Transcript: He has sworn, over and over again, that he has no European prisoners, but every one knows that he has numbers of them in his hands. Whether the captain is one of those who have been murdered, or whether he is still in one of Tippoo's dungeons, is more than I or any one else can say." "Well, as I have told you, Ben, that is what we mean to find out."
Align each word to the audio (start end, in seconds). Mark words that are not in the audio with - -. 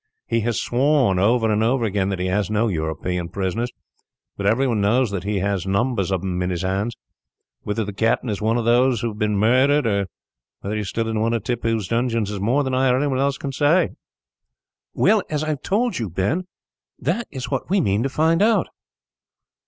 He 0.25 0.39
has 0.39 0.59
sworn, 0.59 1.19
over 1.19 1.51
and 1.51 1.61
over 1.63 1.85
again, 1.85 2.09
that 2.09 2.17
he 2.17 2.25
has 2.25 2.49
no 2.49 2.69
European 2.69 3.29
prisoners, 3.29 3.71
but 4.35 4.47
every 4.47 4.65
one 4.67 4.81
knows 4.81 5.11
that 5.11 5.25
he 5.25 5.37
has 5.41 5.67
numbers 5.67 6.09
of 6.09 6.21
them 6.21 6.41
in 6.41 6.49
his 6.49 6.63
hands. 6.63 6.95
Whether 7.61 7.85
the 7.85 7.93
captain 7.93 8.27
is 8.27 8.41
one 8.41 8.57
of 8.57 8.65
those 8.65 9.01
who 9.01 9.09
have 9.09 9.19
been 9.19 9.37
murdered, 9.37 9.85
or 9.85 10.07
whether 10.61 10.73
he 10.73 10.81
is 10.81 10.89
still 10.89 11.07
in 11.07 11.19
one 11.21 11.33
of 11.33 11.43
Tippoo's 11.43 11.87
dungeons, 11.87 12.31
is 12.31 12.39
more 12.39 12.63
than 12.63 12.73
I 12.73 12.89
or 12.89 12.97
any 12.97 13.05
one 13.05 13.19
else 13.19 13.37
can 13.37 13.51
say." 13.51 13.89
"Well, 14.95 15.21
as 15.29 15.43
I 15.43 15.49
have 15.49 15.61
told 15.61 15.99
you, 15.99 16.09
Ben, 16.09 16.47
that 16.97 17.27
is 17.29 17.51
what 17.51 17.69
we 17.69 17.79
mean 17.79 18.01
to 18.01 18.09
find 18.09 18.41
out." 18.41 18.69